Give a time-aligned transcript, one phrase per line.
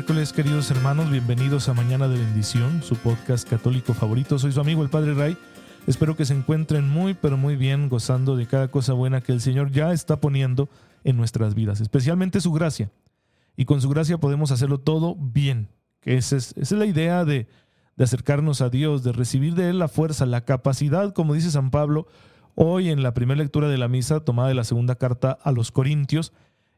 [0.00, 1.10] Miércoles, queridos hermanos.
[1.10, 4.38] Bienvenidos a Mañana de Bendición, su podcast católico favorito.
[4.38, 5.36] Soy su amigo el Padre Ray.
[5.86, 9.42] Espero que se encuentren muy, pero muy bien, gozando de cada cosa buena que el
[9.42, 10.70] Señor ya está poniendo
[11.04, 12.90] en nuestras vidas, especialmente su gracia.
[13.58, 15.68] Y con su gracia podemos hacerlo todo bien,
[16.00, 17.46] que esa es, la idea de,
[17.96, 21.70] de acercarnos a Dios, de recibir de Él la fuerza, la capacidad, como dice San
[21.70, 22.06] Pablo
[22.54, 25.70] hoy en la primera lectura de la misa tomada de la segunda carta a los
[25.70, 26.32] Corintios,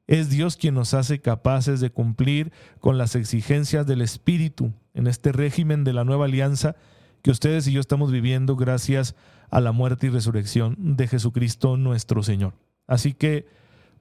[0.06, 5.33] es Dios quien nos hace capaces de cumplir con las exigencias del Espíritu en este
[5.33, 6.77] régimen de la nueva alianza
[7.23, 9.15] que ustedes y yo estamos viviendo gracias
[9.51, 12.55] a la muerte y resurrección de Jesucristo nuestro Señor.
[12.86, 13.47] Así que,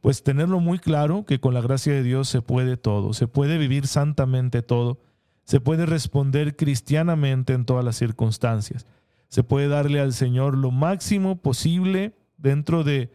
[0.01, 3.59] pues tenerlo muy claro que con la gracia de Dios se puede todo, se puede
[3.59, 4.99] vivir santamente todo,
[5.43, 8.87] se puede responder cristianamente en todas las circunstancias,
[9.27, 13.11] se puede darle al Señor lo máximo posible dentro de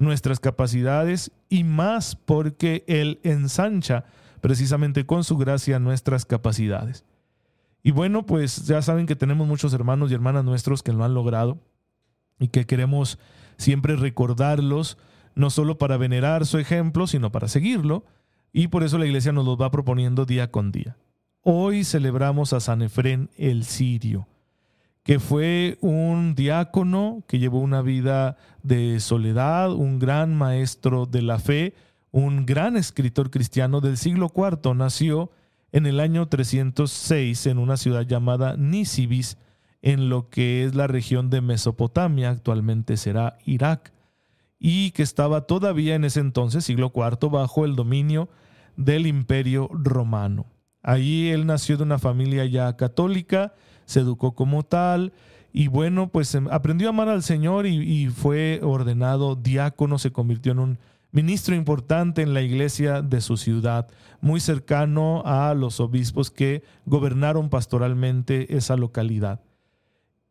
[0.00, 4.04] nuestras capacidades y más porque Él ensancha
[4.40, 7.04] precisamente con su gracia nuestras capacidades.
[7.82, 11.14] Y bueno, pues ya saben que tenemos muchos hermanos y hermanas nuestros que lo han
[11.14, 11.58] logrado
[12.38, 13.18] y que queremos
[13.58, 14.96] siempre recordarlos,
[15.34, 18.04] no solo para venerar su ejemplo, sino para seguirlo,
[18.52, 20.96] y por eso la iglesia nos los va proponiendo día con día.
[21.42, 24.26] Hoy celebramos a San Efrén el Sirio
[25.02, 31.38] que fue un diácono que llevó una vida de soledad, un gran maestro de la
[31.38, 31.74] fe,
[32.10, 34.74] un gran escritor cristiano del siglo IV.
[34.74, 35.30] Nació
[35.72, 39.38] en el año 306 en una ciudad llamada Nisibis,
[39.82, 43.92] en lo que es la región de Mesopotamia, actualmente será Irak,
[44.58, 48.28] y que estaba todavía en ese entonces, siglo IV, bajo el dominio
[48.76, 50.46] del imperio romano.
[50.82, 53.54] Allí él nació de una familia ya católica,
[53.90, 55.12] se educó como tal
[55.52, 60.52] y bueno, pues em, aprendió a amar al Señor y, fue ordenado diácono, se convirtió
[60.52, 60.78] en un
[61.12, 63.88] ministro importante en la iglesia de su ciudad,
[64.20, 69.40] muy cercano a los obispos que gobernaron pastoralmente esa localidad.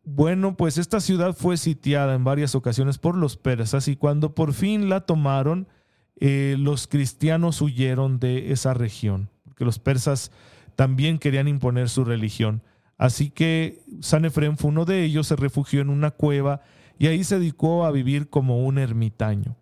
[0.05, 4.53] Bueno, pues esta ciudad fue sitiada en varias ocasiones por los persas y cuando por
[4.53, 5.67] fin la tomaron,
[6.21, 10.31] eh, los cristianos huyeron de esa región, porque los persas
[10.77, 12.63] también querían imponer su religión.
[12.99, 16.61] Así que San Efrén fue uno de ellos, se refugió en una cueva
[16.99, 19.55] y ahí se dedicó a vivir como un ermitaño.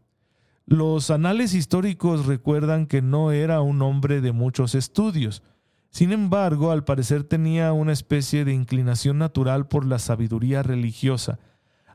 [0.65, 5.43] Los anales históricos recuerdan que no era un hombre de muchos estudios.
[5.91, 11.37] Sin embargo, al parecer tenía una especie de inclinación natural por la sabiduría religiosa.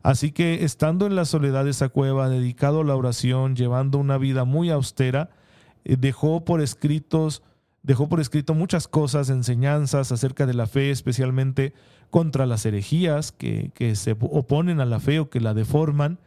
[0.05, 4.17] Así que, estando en la soledad de esa cueva, dedicado a la oración, llevando una
[4.17, 5.31] vida muy austera,
[5.85, 7.43] eh, dejó por escritos
[7.83, 11.73] dejó por escrito muchas cosas, enseñanzas acerca de la fe, especialmente
[12.11, 16.19] contra las herejías que, se oponen a la fe o que la deforman,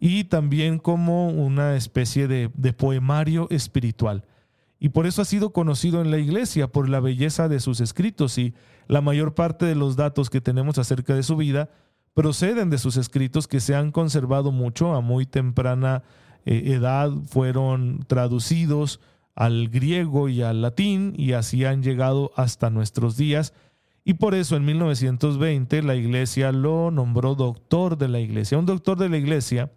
[0.00, 4.24] y también como una especie de, de poemario espiritual.
[4.78, 8.36] Y por eso ha sido conocido en la iglesia, por la belleza de sus escritos,
[8.38, 8.54] y
[8.88, 11.70] la mayor parte de los datos que tenemos acerca de su vida
[12.16, 16.02] proceden de sus escritos que se han conservado mucho a muy temprana
[16.46, 19.00] eh, edad, fueron traducidos,
[19.36, 23.52] al griego y al latín y así han llegado hasta nuestros días.
[24.02, 28.58] Y por eso en 1920 la iglesia lo nombró doctor de la iglesia.
[28.58, 29.70] Un doctor de la iglesia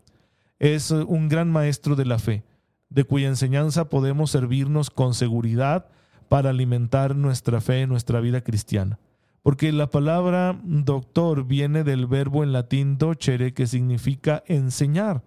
[0.59, 2.43] es un gran maestro de la fe,
[2.89, 5.87] de cuya enseñanza podemos servirnos con seguridad
[6.29, 8.97] para alimentar nuestra fe, nuestra vida cristiana.
[9.41, 15.23] Porque la palabra doctor viene del verbo en latín docere, que significa enseñar.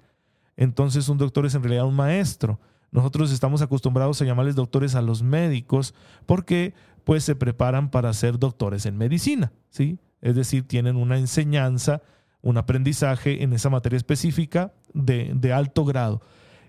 [0.56, 2.60] Entonces un doctor es en realidad un maestro.
[2.92, 5.94] Nosotros estamos acostumbrados a llamarles doctores a los médicos
[6.26, 9.98] porque pues se preparan para ser doctores en medicina, ¿sí?
[10.20, 12.02] Es decir, tienen una enseñanza,
[12.42, 16.20] un aprendizaje en esa materia específica de, alto grado.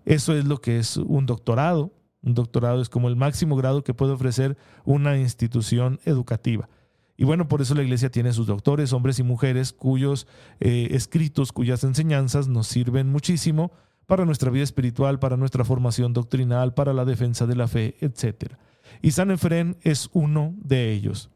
[0.05, 1.93] Eso es lo que es un doctorado.
[2.23, 6.69] Un doctorado es como el máximo grado que puede ofrecer una institución educativa.
[7.17, 10.25] Y bueno, por eso la iglesia tiene sus doctores, hombres y mujeres, cuyos
[10.59, 13.71] eh, escritos, cuyas enseñanzas nos sirven muchísimo
[14.05, 18.53] para nuestra vida espiritual, para nuestra formación doctrinal, para la defensa de la fe, etc.
[19.01, 21.29] Y San Efrén es uno de ellos.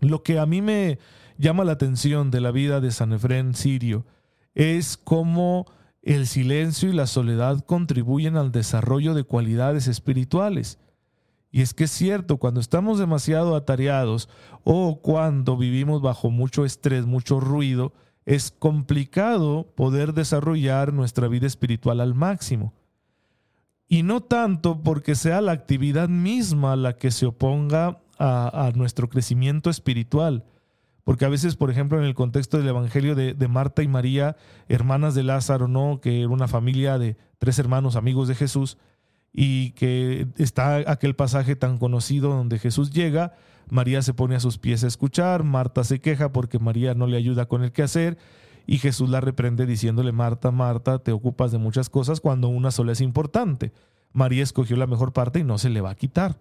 [0.00, 0.98] Lo que a mí me
[1.38, 4.04] llama la atención de la vida de San Efrén sirio
[4.54, 5.66] es cómo
[6.02, 10.78] el silencio y la soledad contribuyen al desarrollo de cualidades espirituales.
[11.52, 14.28] Y es que es cierto, cuando estamos demasiado atareados
[14.64, 17.92] o cuando vivimos bajo mucho estrés, mucho ruido,
[18.24, 22.72] es complicado poder desarrollar nuestra vida espiritual al máximo.
[23.88, 29.68] Y no tanto porque sea la actividad misma la que se oponga a, nuestro crecimiento
[29.68, 30.44] espiritual.
[31.04, 34.36] Porque a veces, por ejemplo, en el contexto del Evangelio de, de, Marta y María,
[34.68, 36.00] hermanas de Lázaro, ¿no?
[36.00, 38.78] que era una familia de tres hermanos amigos de Jesús,
[39.32, 43.34] y que está aquel pasaje tan conocido donde Jesús llega,
[43.68, 47.16] María se pone a sus pies a escuchar, Marta se queja porque María no le
[47.16, 48.18] ayuda con el quehacer
[48.66, 52.92] y Jesús la reprende diciéndole, Marta, Marta, te ocupas de muchas cosas cuando una sola
[52.92, 53.72] es importante.
[54.12, 56.38] María escogió la mejor parte y no se le va a quitar.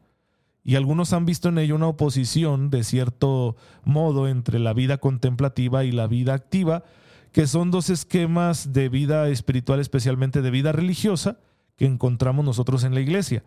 [0.64, 5.84] Y algunos han visto en ello una oposición de cierto modo entre la vida contemplativa
[5.84, 6.84] y la vida activa,
[7.32, 11.40] que son dos esquemas de vida espiritual, especialmente de vida religiosa,
[11.82, 13.44] que encontramos nosotros en la iglesia.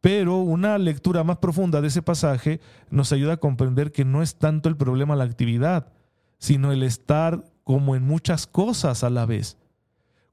[0.00, 2.58] Pero una lectura más profunda de ese pasaje
[2.88, 5.92] nos ayuda a comprender que no es tanto el problema la actividad,
[6.38, 9.58] sino el estar como en muchas cosas a la vez.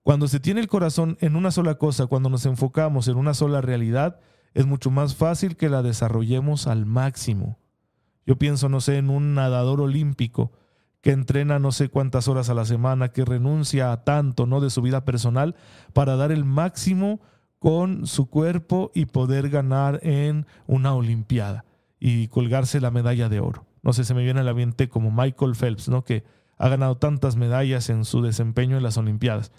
[0.03, 3.59] Cuando se tiene el corazón en una sola cosa, cuando nos enfocamos en una sola
[3.59, 4.21] realidad,
[4.53, 7.59] es mucho más fácil que la desarrollemos al máximo.
[8.25, 10.53] Yo pienso, no sé, en un nadador olímpico
[11.01, 14.61] que entrena no sé cuántas horas a la semana, que renuncia a tanto, ¿no?
[14.61, 15.57] de su vida personal
[15.91, 17.19] para dar el máximo
[17.63, 21.63] con su cuerpo y poder ganar en una Olimpiada
[21.97, 23.65] y colgarse la medalla de oro.
[23.83, 26.03] No sé, se me viene a la mente como Michael Phelps, ¿no?
[26.03, 26.25] Que
[26.57, 29.53] ha ganado tantas medallas en su desempeño en las Olimpiadas.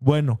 [0.00, 0.40] Bueno,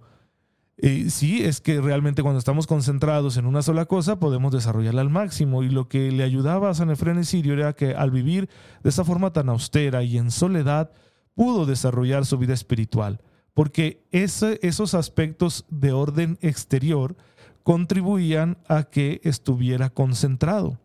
[0.76, 5.08] eh, sí, es que realmente cuando estamos concentrados en una sola cosa podemos desarrollarla al
[5.08, 8.48] máximo y lo que le ayudaba a San Efrén Sirio era que al vivir
[8.82, 10.90] de esa forma tan austera y en soledad
[11.36, 13.20] pudo desarrollar su vida espiritual
[13.54, 17.16] porque esos aspectos de orden exterior
[17.62, 20.80] contribuían a que estuviera concentrado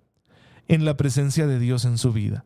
[0.68, 2.46] en la presencia de Dios en su vida.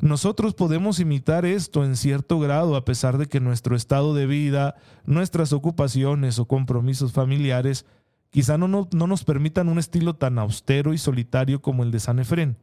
[0.00, 4.76] Nosotros podemos imitar esto en cierto grado a pesar de que nuestro estado de vida,
[5.04, 7.86] nuestras ocupaciones o compromisos familiares
[8.30, 12.00] quizá no, no, no, nos permitan un estilo tan austero y solitario como el de
[12.00, 12.58] San Efrén.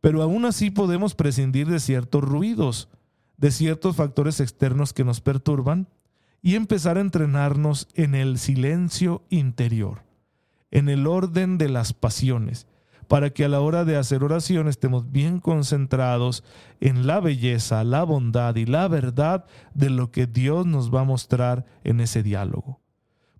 [0.00, 2.88] Pero aún así podemos prescindir de ciertos ruidos,
[3.38, 5.88] de ciertos factores externos que nos perturban
[6.44, 10.02] y empezar a entrenarnos en el silencio interior,
[10.70, 12.66] en el orden de las pasiones,
[13.08, 16.44] para que a la hora de hacer oración estemos bien concentrados
[16.80, 21.04] en la belleza, la bondad y la verdad de lo que Dios nos va a
[21.04, 22.78] mostrar en ese diálogo.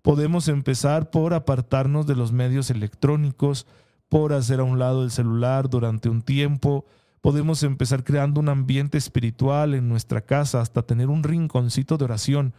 [0.01, 3.67] Podemos empezar por apartarnos de los medios electrónicos,
[4.09, 6.87] por hacer a un lado el celular durante un tiempo,
[7.21, 12.55] podemos empezar creando un ambiente espiritual en nuestra casa hasta tener un rinconcito de oración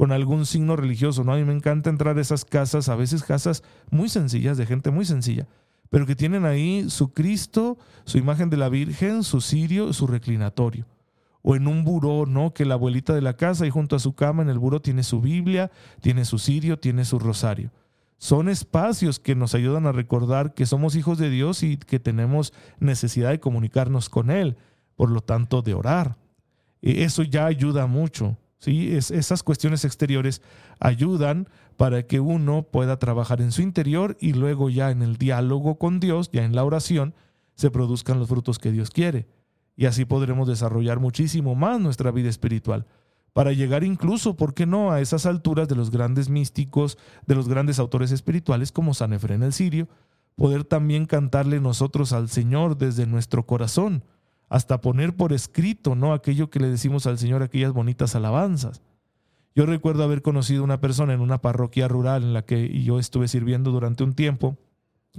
[0.00, 1.34] con algún signo religioso, ¿no?
[1.34, 4.90] A mí me encanta entrar a esas casas, a veces casas muy sencillas, de gente
[4.90, 5.46] muy sencilla,
[5.90, 7.76] pero que tienen ahí su Cristo,
[8.06, 10.86] su imagen de la Virgen, su cirio, su reclinatorio.
[11.42, 12.54] O en un buró, ¿no?
[12.54, 15.02] Que la abuelita de la casa y junto a su cama en el buró tiene
[15.02, 15.70] su Biblia,
[16.00, 17.70] tiene su cirio, tiene su rosario.
[18.16, 22.54] Son espacios que nos ayudan a recordar que somos hijos de Dios y que tenemos
[22.78, 24.56] necesidad de comunicarnos con Él,
[24.96, 26.16] por lo tanto de orar.
[26.80, 28.38] E, eso ya ayuda mucho.
[28.60, 28.94] ¿Sí?
[28.94, 30.42] Es, esas cuestiones exteriores
[30.78, 35.78] ayudan para que uno pueda trabajar en su interior y luego ya en el diálogo
[35.78, 37.14] con Dios, ya en la oración,
[37.56, 39.26] se produzcan los frutos que Dios quiere.
[39.76, 42.86] Y así podremos desarrollar muchísimo más nuestra vida espiritual,
[43.32, 47.48] para llegar incluso, ¿por qué no?, a esas alturas de los grandes místicos, de los
[47.48, 49.88] grandes autores espirituales como San Efrén el Sirio,
[50.36, 54.04] poder también cantarle nosotros al Señor desde nuestro corazón,
[54.50, 56.12] hasta poner por escrito, ¿no?
[56.12, 58.82] Aquello que le decimos al Señor, aquellas bonitas alabanzas.
[59.54, 63.28] Yo recuerdo haber conocido una persona en una parroquia rural en la que yo estuve
[63.28, 64.58] sirviendo durante un tiempo.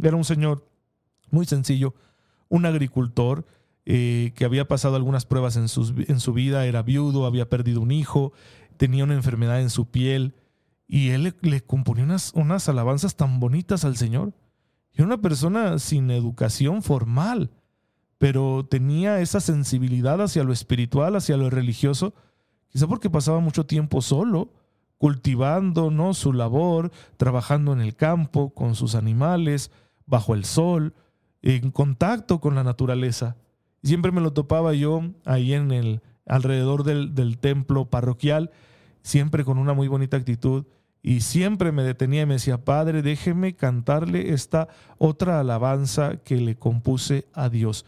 [0.01, 0.67] Era un señor
[1.31, 1.95] muy sencillo,
[2.49, 3.45] un agricultor
[3.85, 7.91] eh, que había pasado algunas pruebas en, en su vida, era viudo, había perdido un
[7.91, 8.33] hijo,
[8.75, 10.35] tenía una enfermedad en su piel
[10.87, 14.33] y él le, componía unas, unas alabanzas tan bonitas al Señor.
[14.93, 17.49] Y una persona sin educación formal
[18.21, 22.13] pero tenía esa sensibilidad hacia lo espiritual, hacia lo religioso,
[22.69, 24.53] quizá porque pasaba mucho tiempo solo,
[24.99, 26.13] cultivando ¿no?
[26.13, 29.71] su labor, trabajando en el campo, con sus animales,
[30.05, 30.93] bajo el sol,
[31.41, 33.37] en contacto con la naturaleza.
[33.81, 38.51] Siempre me lo topaba yo ahí en el alrededor del, del templo parroquial,
[39.01, 40.65] siempre con una muy bonita actitud.
[41.01, 44.67] Y siempre me detenía y me decía, Padre, déjeme cantarle esta
[44.99, 47.83] otra alabanza que le compuse a Dios.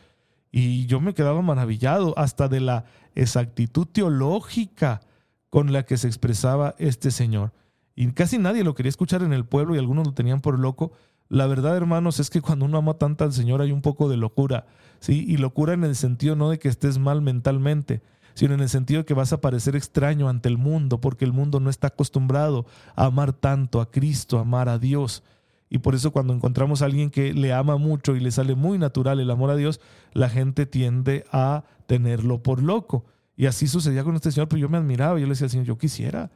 [0.55, 5.01] Y yo me quedaba maravillado hasta de la exactitud teológica
[5.49, 7.53] con la que se expresaba este señor.
[7.95, 10.93] Y casi nadie lo quería escuchar en el pueblo y algunos lo tenían por loco,
[11.29, 14.17] La verdad, hermanos, es que cuando uno ama tanto al Señor hay un poco de
[14.17, 14.67] locura,
[14.99, 15.25] ¿sí?
[15.27, 18.03] Y locura en el sentido no de que estés mal mentalmente,
[18.35, 21.33] sino en el sentido de que vas a parecer extraño ante el mundo, porque el
[21.33, 25.23] mundo no está acostumbrado a amar tanto a Cristo, a amar a Dios.
[25.73, 28.77] Y por eso cuando encontramos a alguien que le ama mucho y le sale muy
[28.77, 29.81] natural el amor a Dios,
[30.13, 33.05] la gente tiende a tenerlo por loco.
[33.35, 35.65] Y así sucedía con este señor, pero yo me admiraba, yo le decía al Señor,
[35.65, 36.29] yo quisiera,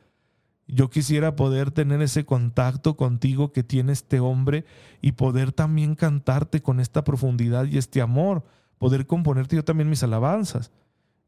[0.66, 4.66] yo quisiera poder tener ese contacto contigo que tiene este hombre
[5.04, 8.44] y poder también cantarte con esta profundidad y este amor,
[8.80, 10.72] poder componerte yo también mis alabanzas.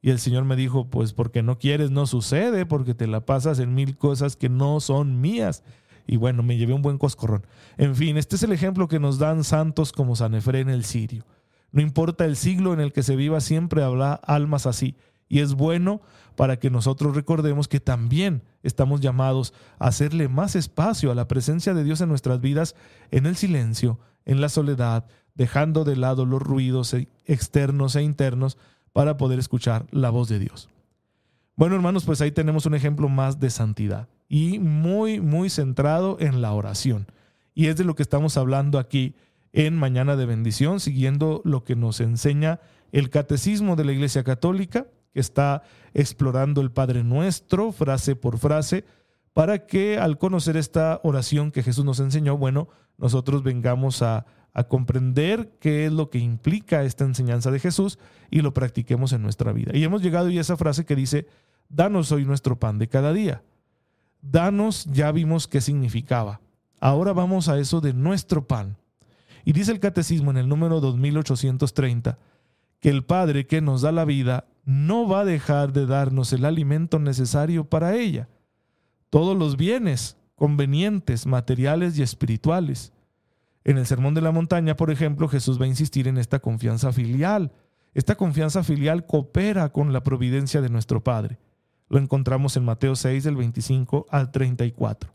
[0.01, 3.59] Y el Señor me dijo, pues porque no quieres, no sucede, porque te la pasas
[3.59, 5.61] en mil cosas que no son mías.
[6.11, 7.45] Y bueno, me llevé un buen coscorrón.
[7.77, 11.23] En fin, este es el ejemplo que nos dan santos como San Efrén el Sirio.
[11.71, 14.95] No importa el siglo en el que se viva, siempre habrá almas así.
[15.27, 16.01] Y es bueno
[16.35, 21.75] para que nosotros recordemos que también estamos llamados a hacerle más espacio a la presencia
[21.75, 22.73] de Dios en nuestras vidas,
[23.11, 28.57] en el silencio, en la soledad, dejando de lado los ruidos externos e internos
[28.93, 30.69] para poder escuchar la voz de Dios.
[31.55, 36.41] Bueno, hermanos, pues ahí tenemos un ejemplo más de santidad y muy, muy centrado en
[36.41, 37.07] la oración.
[37.53, 39.15] Y es de lo que estamos hablando aquí
[39.51, 42.61] en Mañana de Bendición, siguiendo lo que nos enseña
[42.93, 48.85] el Catecismo de la Iglesia Católica, que está explorando el Padre Nuestro, frase por frase,
[49.33, 54.65] para que al conocer esta oración que Jesús nos enseñó, bueno, nosotros vengamos a a
[54.65, 59.51] comprender qué es lo que implica esta enseñanza de Jesús y lo practiquemos en nuestra
[59.51, 59.71] vida.
[59.73, 61.27] Y hemos llegado a esa frase que dice,
[61.69, 63.43] danos hoy nuestro pan de cada día.
[64.21, 66.41] Danos, ya vimos qué significaba.
[66.79, 68.77] Ahora vamos a eso de nuestro pan.
[69.45, 72.17] Y dice el catecismo en el número 2830
[72.79, 76.45] que el Padre que nos da la vida no va a dejar de darnos el
[76.45, 78.29] alimento necesario para ella.
[79.09, 82.93] Todos los bienes convenientes, materiales y espirituales
[83.63, 86.91] en el Sermón de la Montaña, por ejemplo, Jesús va a insistir en esta confianza
[86.93, 87.51] filial.
[87.93, 91.39] Esta confianza filial coopera con la providencia de nuestro Padre.
[91.89, 95.11] Lo encontramos en Mateo 6, del 25 al 34.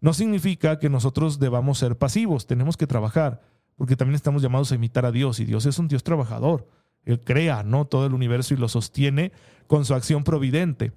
[0.00, 3.42] No significa que nosotros debamos ser pasivos, tenemos que trabajar,
[3.76, 6.68] porque también estamos llamados a imitar a Dios, y Dios es un Dios trabajador.
[7.04, 7.84] Él crea ¿no?
[7.84, 9.32] todo el universo y lo sostiene
[9.66, 10.92] con su acción providente.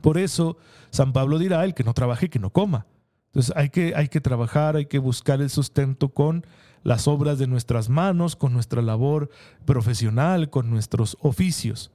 [0.00, 0.56] Por eso,
[0.90, 2.86] San Pablo dirá, el que no trabaje, que no coma.
[3.26, 6.44] Entonces hay que, hay que trabajar, hay que buscar el sustento con
[6.82, 9.30] las obras de nuestras manos, con nuestra labor
[9.64, 11.92] profesional, con nuestros oficios.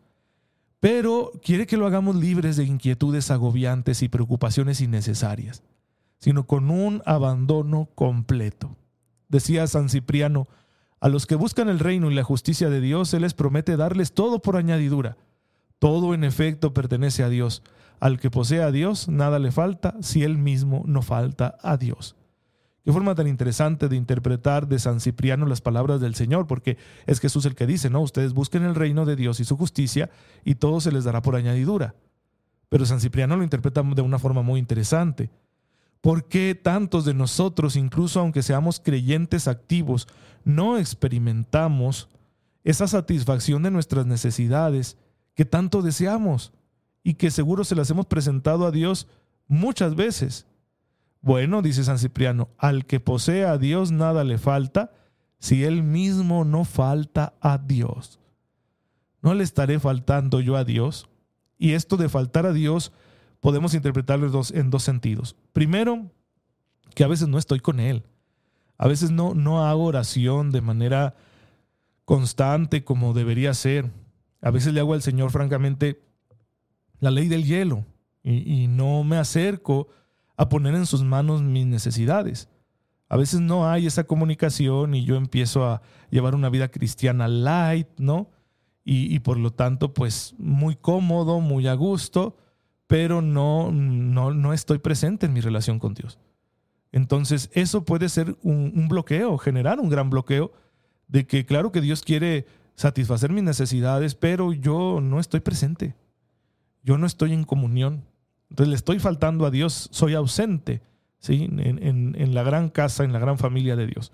[0.85, 5.63] Pero quiere que lo hagamos libres de inquietudes agobiantes y preocupaciones innecesarias,
[6.19, 8.75] sino con un abandono completo.
[9.27, 10.47] Decía San Cipriano,
[10.99, 14.13] a los que buscan el reino y la justicia de Dios, Él les promete darles
[14.13, 15.17] todo por añadidura.
[15.79, 17.63] Todo en efecto pertenece a Dios
[17.99, 22.15] al que posee a Dios, nada le falta si él mismo no falta a Dios.
[22.85, 27.19] Qué forma tan interesante de interpretar de San Cipriano las palabras del Señor, porque es
[27.19, 30.09] Jesús el que dice, no, ustedes busquen el reino de Dios y su justicia
[30.45, 31.95] y todo se les dará por añadidura.
[32.69, 35.31] Pero San Cipriano lo interpreta de una forma muy interesante.
[35.99, 40.07] ¿Por qué tantos de nosotros, incluso aunque seamos creyentes activos,
[40.43, 42.07] no experimentamos
[42.63, 44.97] esa satisfacción de nuestras necesidades
[45.33, 46.53] que tanto deseamos?
[47.05, 49.07] y que seguro se las hemos presentado a Dios
[49.47, 50.47] muchas veces.
[51.25, 54.93] Bueno, dice San Cipriano, al que posee a Dios nada le falta,
[55.39, 58.19] si él mismo no falta a Dios.
[59.23, 61.09] ¿No le estaré faltando yo a Dios?
[61.57, 62.91] Y esto de faltar a Dios
[63.39, 65.35] podemos interpretarlo en dos, en dos sentidos.
[65.51, 66.11] Primero,
[66.93, 68.03] que a veces no estoy con Él.
[68.77, 71.15] A veces no, no hago oración de manera
[72.05, 73.89] constante como debería ser.
[74.41, 76.03] A veces le hago al Señor, francamente,
[76.99, 77.83] la ley del hielo
[78.21, 79.87] y, no me acerco
[80.37, 82.49] a poner en sus manos mis necesidades.
[83.07, 87.87] A veces no hay esa comunicación y yo empiezo a llevar una vida cristiana light,
[87.97, 88.29] ¿no?
[88.87, 92.37] Y, por lo tanto, pues muy cómodo, muy a gusto,
[92.85, 96.19] pero no, no, no estoy presente en mi relación con Dios.
[96.91, 100.51] Entonces, eso puede ser un, un bloqueo, generar un gran bloqueo
[101.07, 105.95] de que claro que Dios quiere satisfacer mis necesidades, pero yo no estoy presente
[106.85, 108.05] yo no estoy en comunión.
[108.49, 110.81] Entonces le estoy faltando a Dios, soy ausente
[111.19, 111.49] ¿sí?
[111.49, 114.11] en, la gran casa, en la gran familia de Dios.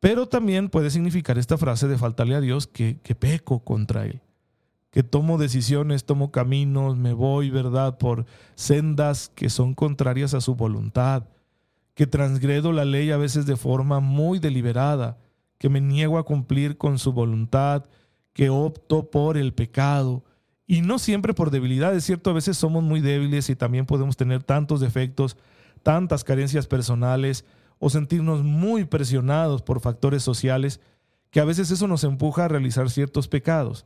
[0.00, 4.20] Pero también puede significar esta frase de faltarle a Dios que, que peco contra Él,
[4.90, 10.56] que tomo decisiones, tomo caminos, me voy, ¿verdad?, por sendas que son contrarias a su
[10.56, 11.24] voluntad,
[11.94, 15.18] que transgredo la ley a veces de forma muy deliberada,
[15.58, 17.84] que me niego a cumplir con su voluntad,
[18.32, 20.24] que opto por el pecado,
[20.72, 24.16] y no siempre por debilidad, es cierto, a veces somos muy débiles y también podemos
[24.16, 25.36] tener tantos defectos,
[25.82, 27.44] tantas carencias personales
[27.78, 30.80] o sentirnos muy presionados por factores sociales,
[31.30, 33.84] que a veces eso nos empuja a realizar ciertos pecados.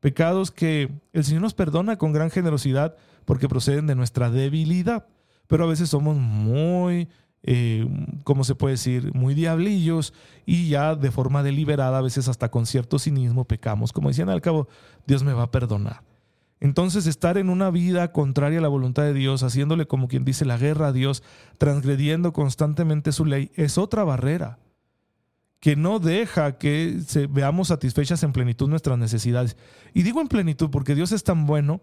[0.00, 5.06] Pecados que el Señor nos perdona con gran generosidad porque proceden de nuestra debilidad,
[5.46, 7.10] pero a veces somos muy
[7.44, 7.86] eh,
[8.24, 10.12] ¿cómo se puede decir?, muy diablillos
[10.46, 13.92] y ya de forma deliberada, a veces hasta con cierto cinismo, pecamos.
[13.92, 14.66] Como decían al cabo,
[15.06, 16.02] Dios me va a perdonar.
[16.64, 20.44] Entonces estar en una vida contraria a la voluntad de Dios, haciéndole como quien dice
[20.44, 21.22] la guerra a Dios,
[21.58, 24.58] transgrediendo constantemente su ley, es otra barrera
[25.60, 29.56] que no deja que se, veamos satisfechas en plenitud nuestras necesidades.
[29.92, 31.82] Y digo en plenitud porque Dios es tan bueno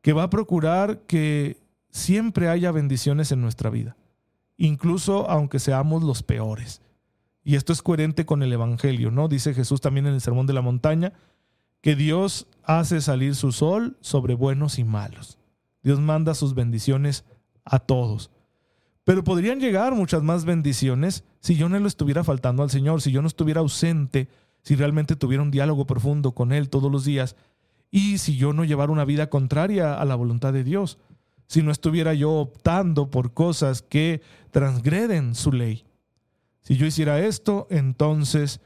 [0.00, 1.58] que va a procurar que
[1.90, 3.96] siempre haya bendiciones en nuestra vida
[4.56, 6.80] incluso aunque seamos los peores.
[7.42, 9.28] Y esto es coherente con el Evangelio, ¿no?
[9.28, 11.12] Dice Jesús también en el Sermón de la Montaña,
[11.84, 15.36] que Dios hace salir su sol sobre buenos y malos.
[15.82, 17.26] Dios manda sus bendiciones
[17.62, 18.30] a todos.
[19.04, 23.12] Pero podrían llegar muchas más bendiciones si yo no le estuviera faltando al Señor, si
[23.12, 24.30] yo no estuviera ausente,
[24.62, 27.36] si realmente tuviera un diálogo profundo con Él todos los días
[27.90, 30.96] y si yo no llevara una vida contraria a la voluntad de Dios
[31.48, 34.22] si no estuviera yo optando por cosas que
[34.52, 35.84] transgreden su ley.
[36.62, 38.62] Si yo hiciera esto, entonces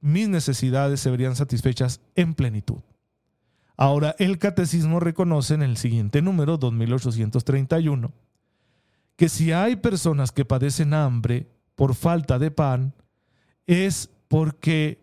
[0.00, 2.80] mis necesidades se verían satisfechas en plenitud.
[3.76, 8.12] Ahora, el catecismo reconoce en el siguiente número, 2831,
[9.16, 12.92] que si hay personas que padecen hambre por falta de pan,
[13.66, 15.00] es porque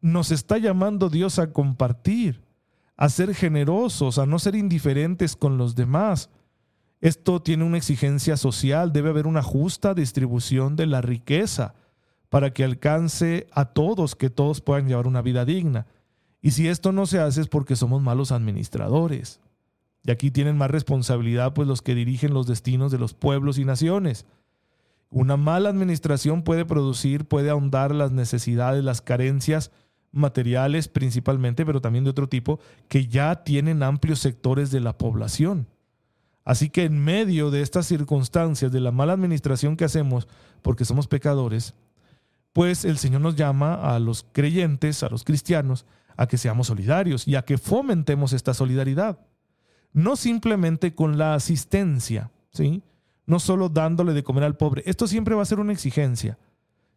[0.00, 2.42] nos está llamando Dios a compartir,
[2.96, 6.28] a ser generosos, a no ser indiferentes con los demás,
[7.00, 11.74] esto tiene una exigencia social, debe haber una justa distribución de la riqueza
[12.32, 15.86] para que alcance a todos, que todos puedan llevar una vida digna.
[16.40, 19.38] Y si esto no se hace es porque somos malos administradores.
[20.02, 23.66] Y aquí tienen más responsabilidad pues los que dirigen los destinos de los pueblos y
[23.66, 24.24] naciones.
[25.10, 29.70] Una mala administración puede producir, puede ahondar las necesidades, las carencias
[30.10, 35.66] materiales principalmente, pero también de otro tipo, que ya tienen amplios sectores de la población.
[36.46, 40.28] Así que en medio de estas circunstancias, de la mala administración que hacemos,
[40.62, 41.74] porque somos pecadores,
[42.52, 45.86] pues el Señor nos llama a los creyentes, a los cristianos,
[46.16, 49.18] a que seamos solidarios y a que fomentemos esta solidaridad.
[49.92, 52.82] No simplemente con la asistencia, ¿sí?
[53.26, 54.82] No solo dándole de comer al pobre.
[54.86, 56.38] Esto siempre va a ser una exigencia.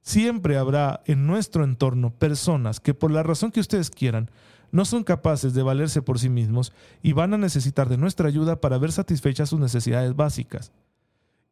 [0.02, 4.30] Siempre habrá en nuestro entorno personas que por la razón que ustedes quieran
[4.72, 8.60] no son capaces de valerse por sí mismos y van a necesitar de nuestra ayuda
[8.60, 10.72] para ver satisfechas sus necesidades básicas.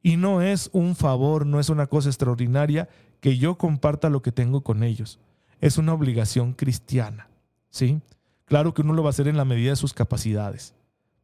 [0.01, 2.89] Y no es un favor, no es una cosa extraordinaria
[3.23, 5.17] que yo comparta lo que tengo con ellos.
[5.61, 7.29] Es una obligación cristiana.
[7.69, 8.01] ¿Sí?
[8.43, 10.75] Claro que uno lo va a hacer en la medida de sus capacidades,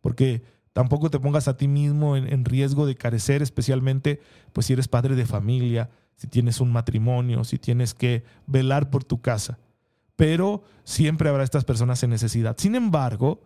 [0.02, 0.42] porque
[0.74, 4.22] tampoco te pongas a ti mismo en, en, riesgo de carecer, especialmente
[4.54, 9.04] pues si eres padre de familia, si tienes un matrimonio, si tienes que velar por
[9.04, 9.60] tu casa
[10.20, 12.58] pero siempre habrá estas personas en necesidad.
[12.58, 13.40] Sin embargo,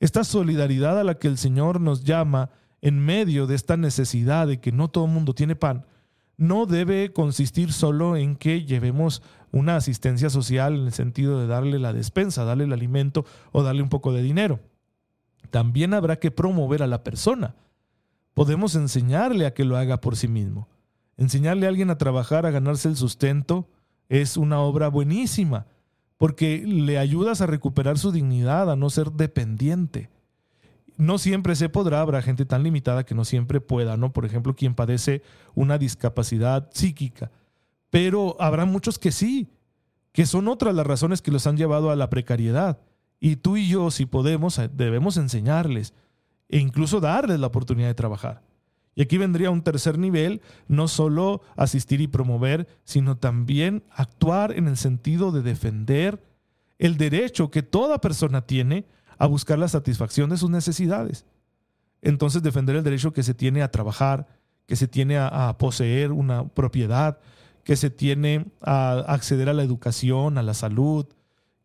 [0.00, 2.50] esta solidaridad a la que el Señor nos llama
[2.82, 5.86] en medio de esta necesidad de que no todo el mundo tiene pan,
[6.40, 9.22] no debe consistir solo en que llevemos
[9.52, 13.82] una asistencia social en el sentido de darle la despensa, darle el alimento o darle
[13.82, 14.58] un poco de dinero.
[15.50, 17.56] También habrá que promover a la persona.
[18.32, 20.66] Podemos enseñarle a que lo haga por sí mismo.
[21.18, 23.68] Enseñarle a alguien a trabajar, a ganarse el sustento,
[24.08, 25.66] es una obra buenísima
[26.16, 30.08] porque le ayudas a recuperar su dignidad, a no ser dependiente.
[31.00, 34.12] No siempre se podrá, habrá gente tan limitada que no siempre pueda, ¿no?
[34.12, 35.22] Por ejemplo, quien padece
[35.54, 37.30] una discapacidad psíquica.
[37.88, 39.48] Pero habrá muchos que sí,
[40.12, 42.80] que son otras las razones que los han llevado a la precariedad.
[43.18, 45.94] Y tú y yo, si podemos, eh, debemos enseñarles
[46.50, 48.42] e incluso darles la oportunidad de trabajar.
[48.94, 54.68] Y aquí vendría un tercer nivel, no solo asistir y promover, sino también actuar en
[54.68, 56.22] el sentido de defender
[56.78, 58.84] el derecho que toda persona tiene
[59.20, 61.26] a buscar la satisfacción de sus necesidades.
[62.00, 64.26] Entonces defender el derecho que se tiene a trabajar,
[64.66, 67.18] que se tiene a, poseer una propiedad,
[67.62, 71.06] que se tiene a acceder a la educación, a la salud,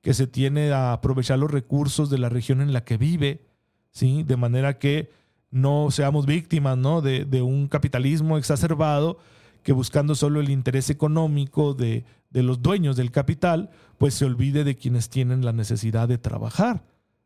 [0.01, 3.45] que se tiene a aprovechar los recursos de la región en la que vive,
[3.89, 4.23] ¿sí?
[4.23, 5.09] de manera que
[5.49, 6.99] no seamos víctimas ¿no?
[7.01, 9.17] De, un capitalismo exacerbado
[9.63, 14.65] que buscando solo el interés económico de, de, los dueños del capital, pues se olvide
[14.65, 16.83] de quienes tienen la necesidad de trabajar.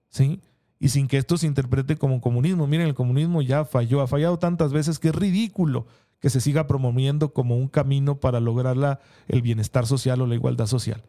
[0.10, 0.42] ¿Sí?
[0.80, 2.68] Y sin que esto se interprete como comunismo.
[2.68, 5.88] Miren, el comunismo ya falló, ha fallado tantas veces que es ridículo
[6.20, 10.36] que se siga promoviendo como un camino para lograr la, el bienestar social o la
[10.36, 11.04] igualdad social.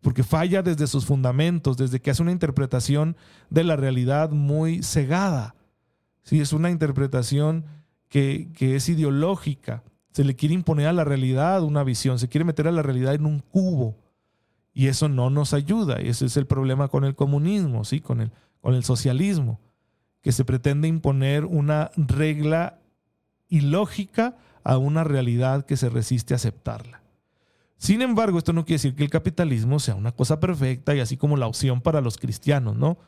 [0.00, 3.16] Porque falla desde sus fundamentos, desde que hace una interpretación
[3.50, 5.56] de la realidad muy cegada.
[6.22, 7.64] Sí, es una interpretación
[8.08, 12.66] que, es ideológica Se le quiere imponer a la realidad una visión, se quiere meter
[12.68, 13.96] a la realidad en un cubo.
[14.78, 16.00] Y eso no nos ayuda.
[16.00, 17.98] Y ese es el problema con el comunismo, ¿sí?
[17.98, 19.58] con, el, con el socialismo,
[20.22, 22.78] que se pretende imponer una regla
[23.48, 27.02] ilógica a una realidad que se resiste a aceptarla.
[27.76, 31.16] Sin embargo, esto no quiere decir que el capitalismo sea una cosa perfecta y así
[31.16, 32.98] como la opción para los cristianos, ¿no?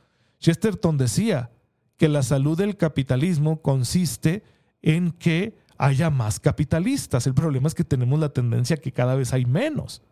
[0.41, 1.53] Chesterton decía
[1.97, 4.43] que la salud del capitalismo consiste
[4.83, 7.29] en que haya más capitalistas.
[7.29, 10.03] El problema es que tenemos la tendencia que cada vez hay menos.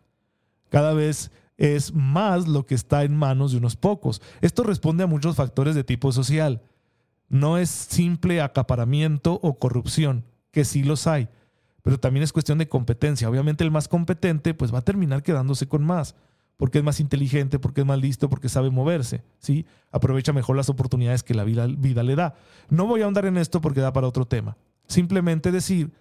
[0.69, 4.21] Cada vez es más lo que está en manos de unos pocos.
[4.39, 6.61] Esto responde a muchos factores de tipo social.
[7.27, 11.27] No es simple acaparamiento o corrupción, que sí los hay,
[11.83, 13.29] pero también es cuestión de competencia.
[13.29, 16.15] Obviamente el más competente pues va a terminar quedándose con más,
[16.55, 19.65] porque es más inteligente, porque es más listo, porque sabe moverse, ¿sí?
[19.91, 22.35] Aprovecha mejor las oportunidades que la vida, vida le da.
[22.69, 24.55] No voy a ahondar en esto porque da para otro tema.
[24.87, 25.91] Simplemente decir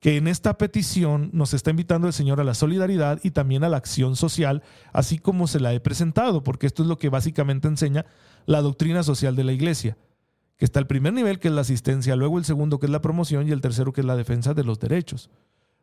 [0.00, 3.68] que en esta petición nos está invitando el Señor a la solidaridad y también a
[3.68, 7.68] la acción social, así como se la he presentado, porque esto es lo que básicamente
[7.68, 8.06] enseña
[8.46, 9.96] la doctrina social de la Iglesia
[10.58, 13.00] que está el primer nivel, que es la asistencia, luego el segundo, que es la
[13.00, 15.30] promoción, y el tercero, que es la defensa de los derechos.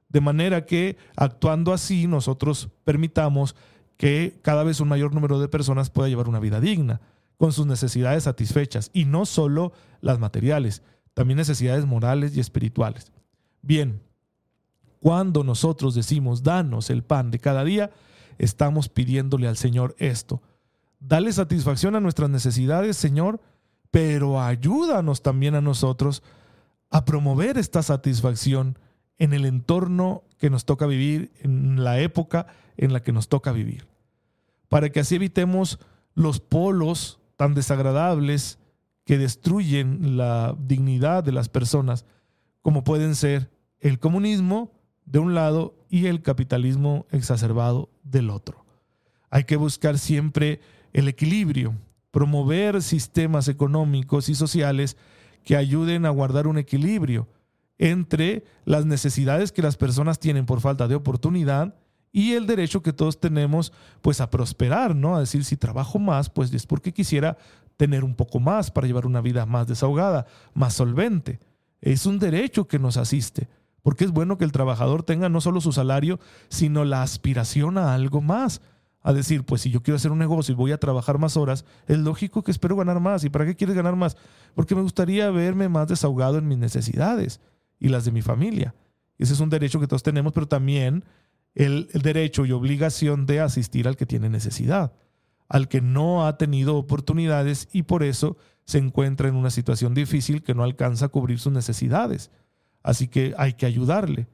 [0.09, 3.55] De manera que actuando así, nosotros permitamos
[3.95, 6.99] que cada vez un mayor número de personas pueda llevar una vida digna,
[7.37, 13.13] con sus necesidades satisfechas, y no solo las materiales, también necesidades morales y espirituales.
[13.61, 14.01] Bien,
[15.05, 17.91] cuando nosotros decimos, danos el pan de cada día,
[18.39, 20.41] estamos pidiéndole al Señor esto.
[20.99, 23.39] Dale satisfacción a nuestras necesidades, Señor,
[23.91, 26.23] pero ayúdanos también a nosotros
[26.89, 28.79] a promover esta satisfacción
[29.19, 33.51] en el entorno que nos toca vivir, en la época en la que nos toca
[33.51, 33.85] vivir,
[34.69, 35.77] para que así evitemos
[36.15, 38.57] los polos tan desagradables
[39.03, 42.05] que destruyen la dignidad de las personas,
[42.63, 44.74] como pueden ser el comunismo
[45.05, 48.65] de un lado y el capitalismo exacerbado del otro.
[49.29, 50.59] Hay que buscar siempre
[50.93, 51.75] el equilibrio
[52.15, 54.95] promover sistemas económicos y sociales
[55.43, 57.27] que ayuden a guardar un equilibrio
[57.77, 61.75] entre las necesidades que las personas tienen por falta de oportunidad
[62.13, 65.17] y el derecho que todos tenemos pues a prosperar, ¿no?
[65.17, 67.37] A decir, si trabajo más, pues es porque quisiera
[67.75, 71.41] tener un poco más para llevar una vida más desahogada, más solvente.
[71.81, 73.49] Es un derecho que nos asiste,
[73.85, 76.19] porque es bueno que el trabajador tenga no solo su salario,
[76.49, 78.59] sino la aspiración a algo más
[79.03, 81.65] a decir, pues si yo quiero hacer un negocio y voy a trabajar más horas,
[81.85, 83.23] es lógico que espero ganar más.
[83.25, 84.17] ¿Y para qué quieres ganar más?
[84.55, 87.41] Porque me gustaría verme más desahogado en mis necesidades
[87.79, 88.73] y las de mi familia.
[89.19, 91.05] Ese es un derecho que todos tenemos, pero también
[91.53, 94.93] el, el derecho y obligación de asistir al que tiene necesidad,
[95.47, 100.41] al que no ha tenido oportunidades y por eso se encuentra en una situación difícil
[100.41, 102.31] que no alcanza a cubrir sus necesidades.
[102.85, 104.27] Así que hay que ayudarle.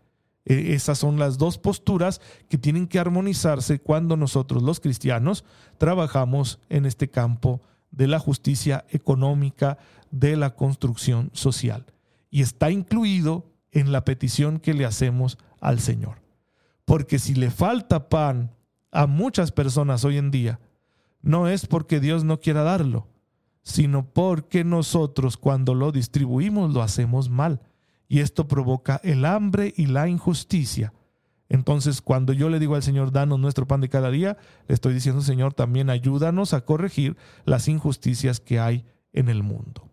[0.44, 5.46] E, esas son las dos posturas que tienen que armonizarse cuando nosotros los cristianos
[5.78, 7.62] trabajamos en este campo
[7.92, 9.78] de la justicia económica,
[10.12, 11.86] de la construcción social.
[12.30, 16.22] Y está incluido en la petición que le hacemos al Señor.
[16.84, 18.52] Porque si le falta pan
[18.92, 20.60] a muchas personas hoy en día,
[21.22, 23.08] no es porque Dios no quiera darlo,
[23.64, 27.62] sino porque nosotros cuando lo distribuimos lo hacemos mal
[28.12, 30.92] y esto provoca el hambre y la injusticia.
[31.48, 34.36] Entonces, cuando yo le digo al Señor, danos nuestro pan de cada día,
[34.68, 39.90] le estoy diciendo, Señor, también ayúdanos a corregir las injusticias que hay en el mundo.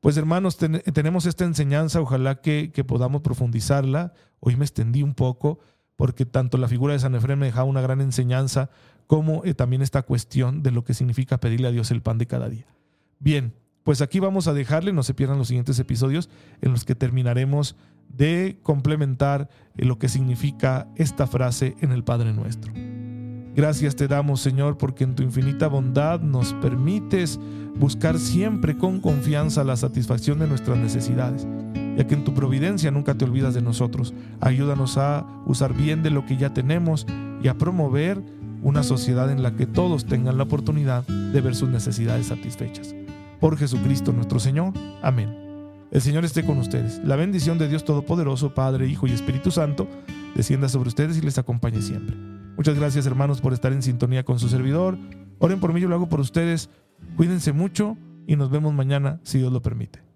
[0.00, 4.14] Pues hermanos, tenemos esta enseñanza, ojalá que, podamos profundizarla.
[4.40, 5.58] Hoy me extendí un poco
[5.96, 8.70] porque tanto la figura de San Efrem me deja una gran enseñanza
[9.06, 12.26] como eh, también esta cuestión de lo que significa pedirle a Dios el pan de
[12.26, 12.74] cada día.
[13.18, 13.52] Bien,
[13.84, 16.30] pues aquí vamos a dejarle, no se pierdan los siguientes episodios
[16.62, 17.76] en los que terminaremos
[18.08, 22.72] de complementar eh, lo que significa esta frase en el Padre Nuestro.
[23.54, 27.38] Gracias te damos, Señor, porque en tu infinita bondad nos permites
[27.76, 31.46] buscar siempre con confianza la satisfacción de nuestras necesidades,
[31.96, 34.12] ya que en tu providencia nunca te olvidas de nosotros.
[34.40, 37.06] Ayúdanos a usar bien de lo que ya tenemos
[37.42, 38.20] y a promover
[38.62, 42.94] una sociedad en la que todos tengan la oportunidad de ver sus necesidades satisfechas
[43.44, 44.72] por Jesucristo nuestro Señor.
[45.02, 45.28] Amén.
[45.90, 47.02] El Señor esté con ustedes.
[47.04, 49.86] La bendición de Dios Todopoderoso, Padre, Hijo y Espíritu Santo,
[50.34, 52.16] descienda sobre ustedes y les acompañe siempre.
[52.56, 54.96] Muchas gracias hermanos por estar en sintonía con su servidor.
[55.40, 56.70] Oren por mí, yo lo hago por ustedes.
[57.18, 60.13] Cuídense mucho y nos vemos mañana si Dios lo permite.